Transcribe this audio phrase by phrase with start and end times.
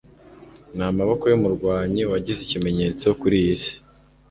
[0.77, 3.73] Namaboko yumurwanyi wagize ikimenyetso kuri iyi si